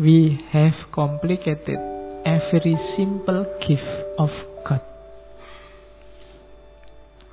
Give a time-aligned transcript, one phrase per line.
[0.00, 1.76] We have complicated
[2.24, 4.32] every simple gift of
[4.64, 4.80] God.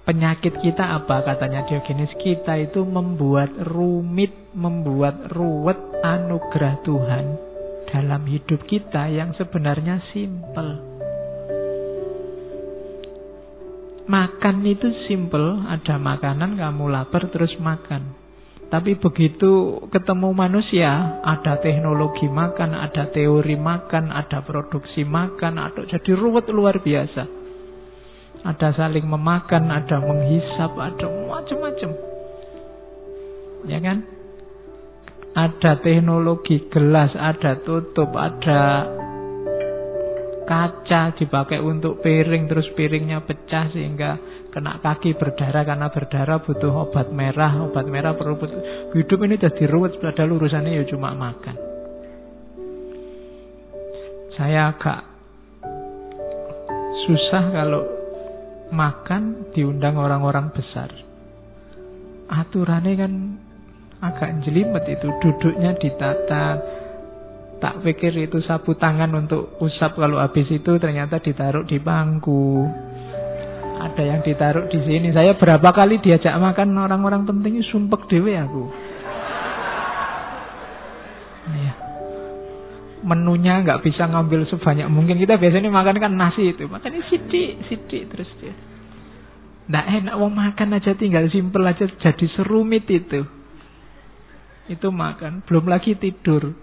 [0.03, 2.11] Penyakit kita apa katanya Diogenes?
[2.19, 7.25] Kita itu membuat rumit, membuat ruwet anugerah Tuhan
[7.87, 10.71] dalam hidup kita yang sebenarnya simple.
[14.11, 18.26] Makan itu simple, ada makanan kamu lapar terus makan.
[18.67, 26.11] Tapi begitu ketemu manusia, ada teknologi makan, ada teori makan, ada produksi makan, ada jadi
[26.11, 27.23] ruwet luar biasa.
[28.43, 31.91] Ada saling memakan, ada menghisap, ada macam-macam.
[33.71, 33.97] Ya kan?
[35.31, 38.91] Ada teknologi gelas, ada tutup, ada
[40.47, 47.13] kaca dipakai untuk piring terus piringnya pecah sehingga kena kaki berdarah karena berdarah butuh obat
[47.13, 47.69] merah.
[47.69, 48.41] Obat merah perlu
[48.97, 51.53] hidup ini jadi ruwet padahal urusannya ya cuma makan.
[54.33, 54.99] Saya agak
[57.05, 57.85] susah kalau
[58.73, 60.89] makan diundang orang-orang besar.
[62.25, 63.13] Aturannya kan
[64.01, 66.45] agak jelimet itu duduknya ditata.
[67.61, 72.65] Tak pikir itu sapu tangan untuk usap kalau habis itu ternyata ditaruh di bangku.
[73.77, 75.13] Ada yang ditaruh di sini.
[75.13, 78.63] Saya berapa kali diajak makan orang-orang penting sumpek dewe aku.
[81.53, 81.73] Ya.
[83.05, 85.21] Menunya nggak bisa ngambil sebanyak mungkin.
[85.21, 86.65] Kita biasanya makan kan nasi itu.
[86.65, 88.53] Makannya sidik, sidik terus dia.
[89.67, 93.21] Nggak enak mau makan aja tinggal simpel aja jadi serumit itu.
[94.67, 95.45] Itu makan.
[95.45, 96.55] Belum lagi tidur.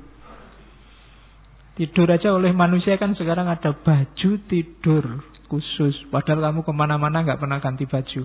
[1.74, 5.94] Tidur aja oleh manusia kan sekarang ada baju tidur khusus.
[6.08, 8.22] Padahal kamu ke mana-mana nggak pernah ganti baju.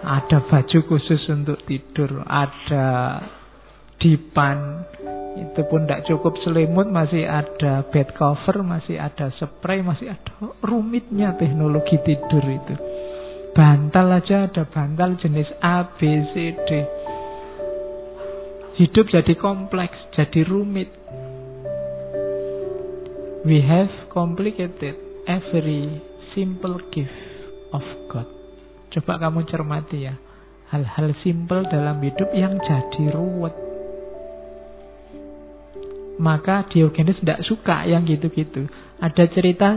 [0.00, 2.24] Ada baju khusus untuk tidur.
[2.24, 2.86] Ada
[4.00, 4.58] dipan.
[5.30, 6.88] Itu pun tidak cukup selimut.
[6.88, 8.64] Masih ada bed cover.
[8.64, 9.84] Masih ada spray.
[9.84, 10.32] Masih ada
[10.64, 12.74] rumitnya teknologi tidur itu.
[13.50, 16.70] Bantal aja ada bantal jenis A, B, C, D.
[18.78, 20.88] Hidup jadi kompleks, jadi rumit.
[23.44, 26.00] We have complicated every
[26.32, 27.16] simple gift
[27.74, 28.28] of God.
[28.90, 30.14] Coba kamu cermati ya.
[30.70, 33.54] Hal-hal simple dalam hidup yang jadi ruwet.
[36.20, 38.68] Maka Diogenes tidak suka yang gitu-gitu.
[39.00, 39.68] Ada cerita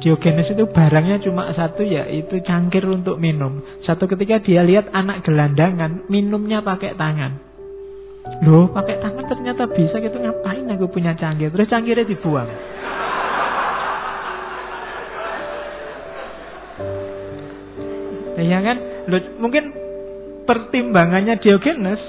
[0.00, 3.62] Diogenes itu barangnya cuma satu yaitu cangkir untuk minum.
[3.82, 7.50] Satu ketika dia lihat anak gelandangan minumnya pakai tangan.
[8.46, 11.50] Loh, pakai tangan ternyata bisa gitu ngapain aku punya cangkir?
[11.50, 12.69] Terus cangkirnya dibuang.
[18.50, 18.76] Ya kan?
[19.06, 19.70] Loh, mungkin
[20.42, 22.02] pertimbangannya Diogenes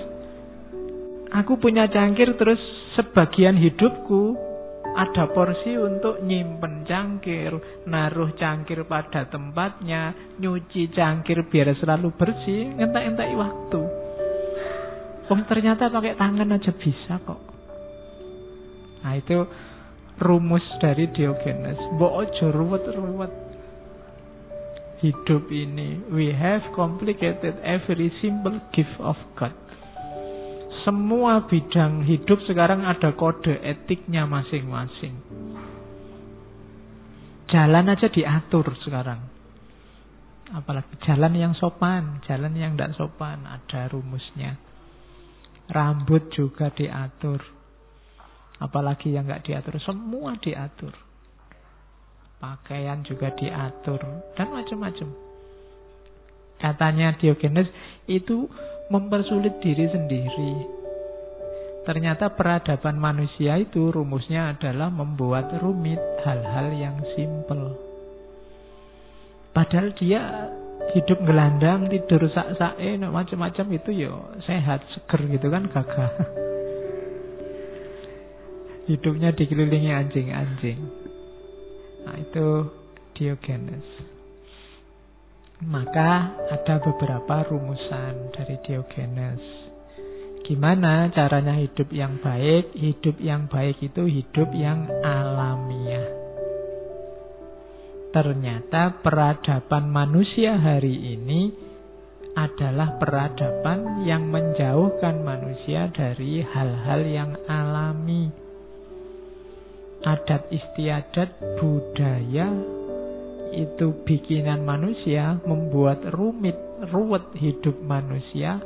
[1.29, 2.57] aku punya cangkir terus
[2.97, 4.33] sebagian hidupku
[4.91, 7.53] ada porsi untuk nyimpen cangkir,
[7.87, 13.81] naruh cangkir pada tempatnya, nyuci cangkir biar selalu bersih, entak-entak waktu.
[15.31, 17.39] Oh ternyata pakai tangan aja bisa kok.
[18.99, 19.47] Nah itu
[20.19, 21.79] rumus dari Diogenes.
[21.95, 23.50] Mbok ojo ruwet-ruwet
[25.01, 26.05] hidup ini.
[26.13, 29.53] We have complicated every simple gift of God.
[30.81, 35.13] Semua bidang hidup sekarang ada kode etiknya masing-masing.
[37.51, 39.19] Jalan aja diatur sekarang.
[40.51, 44.57] Apalagi jalan yang sopan, jalan yang tidak sopan, ada rumusnya.
[45.69, 47.39] Rambut juga diatur.
[48.61, 51.10] Apalagi yang nggak diatur, semua diatur
[52.41, 54.01] pakaian juga diatur
[54.33, 55.13] dan macam-macam.
[56.57, 57.69] Katanya Diogenes
[58.09, 58.49] itu
[58.89, 60.53] mempersulit diri sendiri.
[61.81, 67.73] Ternyata peradaban manusia itu rumusnya adalah membuat rumit hal-hal yang simpel.
[69.49, 70.21] Padahal dia
[70.93, 74.13] hidup gelandang, tidur sak-sae, macam-macam itu ya
[74.45, 76.11] sehat, seger gitu kan gagah.
[78.91, 81.10] Hidupnya dikelilingi anjing-anjing.
[82.05, 82.47] Nah, itu
[83.13, 83.85] Diogenes.
[85.61, 89.43] Maka ada beberapa rumusan dari Diogenes.
[90.41, 92.73] Gimana caranya hidup yang baik?
[92.73, 96.09] Hidup yang baik itu hidup yang alamiah.
[98.11, 101.53] Ternyata peradaban manusia hari ini
[102.35, 108.40] adalah peradaban yang menjauhkan manusia dari hal-hal yang alami
[110.01, 111.29] adat istiadat
[111.61, 112.49] budaya
[113.51, 116.55] itu bikinan manusia membuat rumit
[116.89, 118.63] ruwet hidup manusia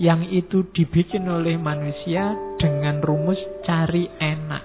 [0.00, 4.64] yang itu dibikin oleh manusia dengan rumus cari enak.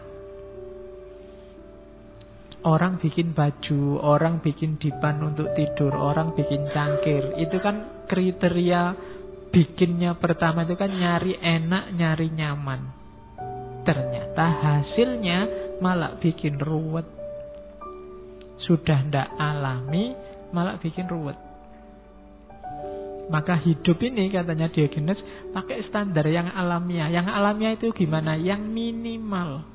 [2.67, 7.39] Orang bikin baju, orang bikin dipan untuk tidur, orang bikin cangkir.
[7.39, 8.97] Itu kan kriteria
[9.53, 12.81] bikinnya pertama itu kan nyari enak, nyari nyaman.
[13.87, 17.05] Ternyata hasilnya malah bikin ruwet.
[18.65, 20.11] Sudah ndak alami,
[20.51, 21.37] malah bikin ruwet.
[23.27, 25.19] Maka hidup ini katanya Diogenes
[25.51, 27.11] pakai standar yang alamiah.
[27.11, 28.39] Yang alamiah itu gimana?
[28.39, 29.67] Yang minimal.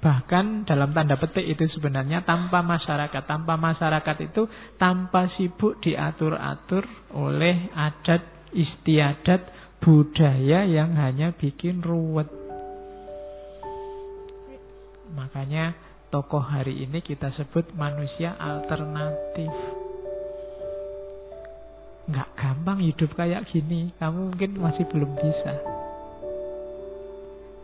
[0.00, 3.22] Bahkan dalam tanda petik itu sebenarnya tanpa masyarakat.
[3.24, 4.48] Tanpa masyarakat itu
[4.80, 8.24] tanpa sibuk diatur-atur oleh adat
[8.56, 12.28] istiadat budaya yang hanya bikin ruwet.
[15.10, 15.74] Makanya
[16.12, 19.50] tokoh hari ini kita sebut manusia alternatif.
[22.12, 23.96] Nggak gampang hidup kayak gini.
[23.96, 25.54] Kamu mungkin masih belum bisa.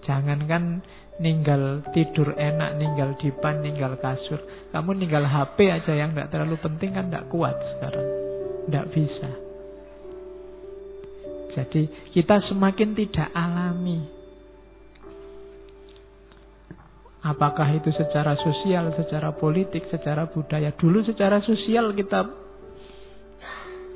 [0.07, 0.87] Jangankan
[1.19, 4.39] ninggal tidur enak, ninggal dipan, ninggal kasur.
[4.71, 8.09] Kamu ninggal HP aja yang tidak terlalu penting kan tidak kuat sekarang.
[8.67, 9.46] Tidak bisa.
[11.57, 14.05] Jadi kita semakin tidak alami.
[17.25, 20.71] Apakah itu secara sosial, secara politik, secara budaya.
[20.77, 22.47] Dulu secara sosial kita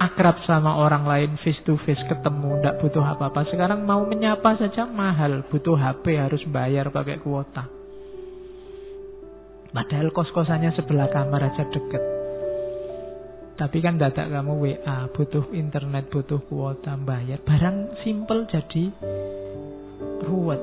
[0.00, 4.88] akrab sama orang lain face to face ketemu tidak butuh apa-apa sekarang mau menyapa saja
[4.88, 7.68] mahal butuh HP harus bayar pakai kuota
[9.76, 12.19] padahal kos-kosannya sebelah kamar aja deket
[13.60, 18.88] tapi kan dadak kamu WA butuh internet butuh kuota bayar barang simple jadi
[20.24, 20.62] ruwet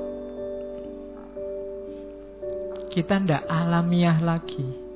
[2.90, 4.88] kita ndak alamiah lagi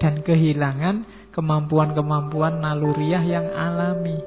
[0.00, 1.04] dan kehilangan
[1.38, 4.18] kemampuan-kemampuan naluriah yang alami.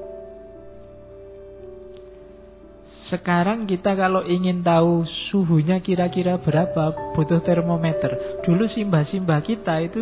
[3.12, 8.40] Sekarang kita kalau ingin tahu suhunya kira-kira berapa, butuh termometer.
[8.48, 10.00] Dulu simbah-simbah kita itu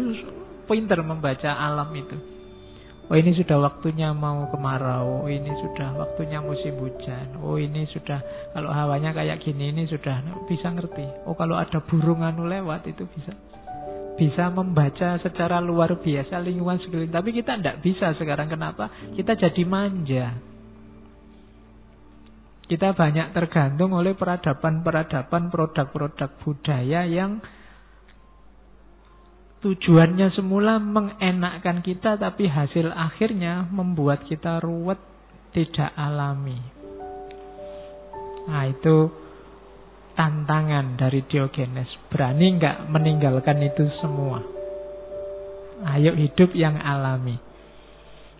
[0.69, 2.38] pinter membaca alam itu.
[3.09, 8.21] Oh ini sudah waktunya mau kemarau, oh ini sudah waktunya musim hujan, oh ini sudah
[8.53, 11.25] kalau hawanya kayak gini ini sudah bisa ngerti.
[11.25, 13.33] Oh kalau ada burung anu lewat itu bisa
[14.19, 17.09] bisa membaca secara luar biasa lingkungan sekeliling.
[17.09, 18.51] Tapi kita tidak bisa sekarang.
[18.51, 18.91] Kenapa?
[19.15, 20.35] Kita jadi manja.
[22.69, 27.41] Kita banyak tergantung oleh peradaban-peradaban produk-produk budaya yang
[29.59, 35.00] tujuannya semula mengenakkan kita tapi hasil akhirnya membuat kita ruwet,
[35.51, 36.59] tidak alami.
[38.47, 39.11] Nah itu
[40.15, 41.91] tantangan dari Diogenes.
[42.07, 44.39] Berani nggak meninggalkan itu semua?
[45.95, 47.35] Ayo hidup yang alami.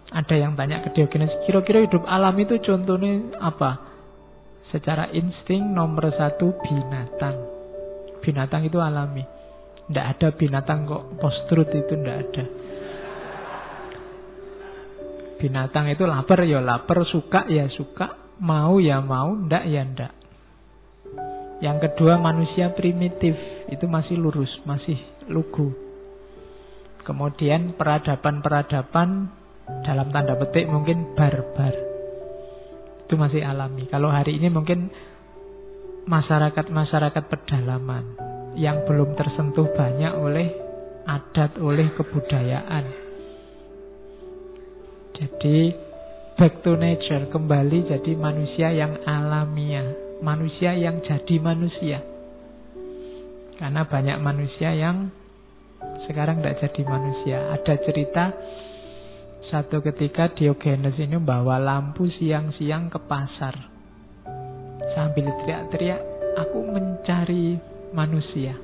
[0.10, 3.92] Ada yang tanya ke Diogenes, kira-kira hidup alami itu contohnya apa?
[4.74, 7.38] Secara insting nomor satu binatang.
[8.24, 9.39] Binatang itu alami.
[9.90, 12.46] Tidak ada binatang kok post-truth itu tidak ada.
[15.42, 20.14] Binatang itu lapar ya lapar, suka ya suka, mau ya mau, ndak ya ndak.
[21.66, 23.34] Yang kedua manusia primitif
[23.66, 25.74] itu masih lurus, masih lugu.
[27.02, 29.10] Kemudian peradaban-peradaban
[29.90, 31.74] dalam tanda petik mungkin barbar.
[33.10, 33.90] Itu masih alami.
[33.90, 34.94] Kalau hari ini mungkin
[36.06, 40.48] masyarakat-masyarakat pedalaman yang belum tersentuh banyak oleh
[41.06, 42.86] adat, oleh kebudayaan.
[45.20, 45.76] Jadi
[46.40, 52.04] back to nature, kembali jadi manusia yang alamiah manusia yang jadi manusia.
[53.60, 55.12] Karena banyak manusia yang
[56.08, 57.38] sekarang tidak jadi manusia.
[57.60, 58.26] Ada cerita
[59.52, 63.56] satu ketika Diogenes ini membawa lampu siang-siang ke pasar.
[64.96, 66.02] Sambil teriak-teriak,
[66.40, 67.60] aku mencari
[67.92, 68.56] manusia.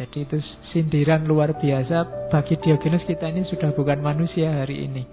[0.00, 0.40] Jadi itu
[0.72, 5.04] sindiran luar biasa bagi Diogenes kita ini sudah bukan manusia hari ini.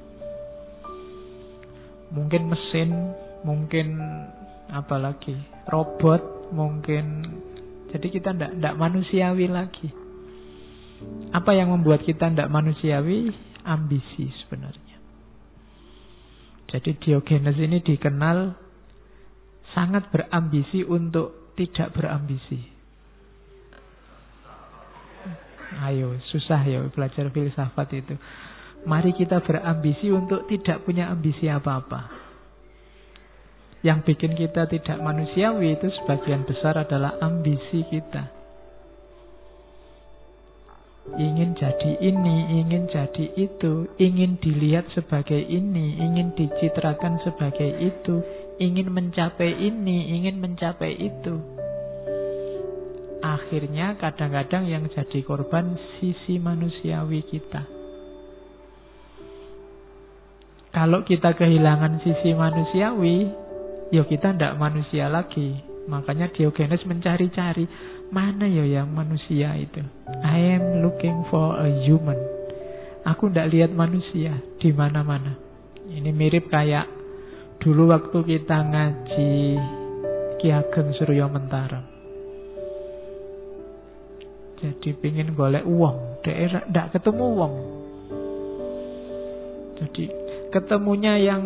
[2.16, 2.90] Mungkin mesin
[3.44, 4.00] mungkin
[4.72, 5.36] apalagi
[5.68, 7.24] robot mungkin
[7.92, 9.90] jadi kita ndak manusiawi lagi
[11.32, 13.32] apa yang membuat kita ndak manusiawi
[13.64, 14.98] ambisi sebenarnya
[16.68, 18.56] jadi Diogenes ini dikenal
[19.72, 22.62] sangat berambisi untuk tidak berambisi.
[25.84, 28.16] Ayo susah ya belajar filsafat itu.
[28.88, 32.08] Mari kita berambisi untuk tidak punya ambisi apa-apa.
[33.84, 38.38] Yang bikin kita tidak manusiawi itu sebagian besar adalah ambisi kita.
[41.16, 48.20] Ingin jadi ini, ingin jadi itu, ingin dilihat sebagai ini, ingin dicitrakan sebagai itu,
[48.58, 51.36] ingin mencapai ini, ingin mencapai itu.
[53.22, 57.66] Akhirnya kadang-kadang yang jadi korban sisi manusiawi kita.
[60.74, 63.18] Kalau kita kehilangan sisi manusiawi,
[63.90, 65.58] ya kita tidak manusia lagi.
[65.88, 67.66] Makanya Diogenes mencari-cari
[68.12, 69.82] mana ya yang manusia itu.
[70.22, 72.20] I am looking for a human.
[73.08, 75.40] Aku tidak lihat manusia di mana-mana.
[75.88, 76.97] Ini mirip kayak
[77.58, 79.34] dulu waktu kita ngaji
[80.38, 81.82] Ki Ageng Suryo Mentara.
[84.58, 87.54] Jadi pingin golek uang, daerah tidak ketemu uang.
[89.78, 90.06] Jadi
[90.50, 91.42] ketemunya yang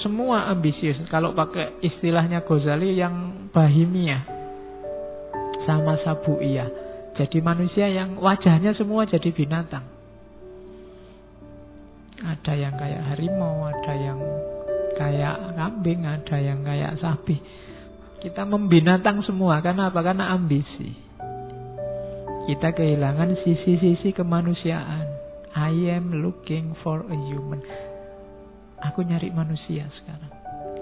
[0.00, 0.96] semua ambisius.
[1.12, 4.24] Kalau pakai istilahnya Ghazali yang bahimia
[5.68, 6.68] sama sabuia.
[7.14, 9.84] Jadi manusia yang wajahnya semua jadi binatang.
[12.24, 14.18] Ada yang kayak harimau, ada yang
[14.94, 17.36] kayak kambing, ada yang kayak sapi.
[18.24, 20.00] Kita membinatang semua karena apa?
[20.00, 20.96] Karena ambisi.
[22.44, 25.06] Kita kehilangan sisi-sisi kemanusiaan.
[25.54, 27.62] I am looking for a human.
[28.90, 30.32] Aku nyari manusia sekarang.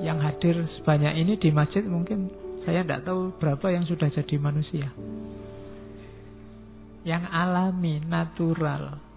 [0.03, 2.33] Yang hadir sebanyak ini di masjid mungkin
[2.67, 4.91] saya tidak tahu berapa yang sudah jadi manusia.
[7.03, 9.12] Yang alami, natural.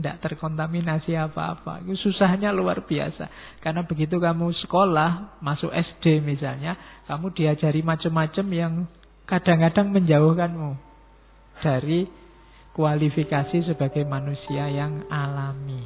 [0.00, 1.84] Tidak terkontaminasi apa-apa.
[1.84, 3.28] Itu susahnya luar biasa.
[3.60, 8.72] Karena begitu kamu sekolah, masuk SD misalnya, kamu diajari macam-macam yang
[9.28, 10.70] kadang-kadang menjauhkanmu
[11.60, 12.08] dari
[12.72, 15.84] kualifikasi sebagai manusia yang alami.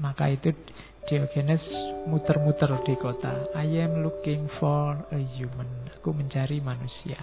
[0.00, 0.56] Maka itu
[1.10, 1.58] Diogenes
[2.06, 3.50] muter-muter di kota.
[3.58, 5.90] I am looking for a human.
[5.98, 7.18] Aku mencari manusia.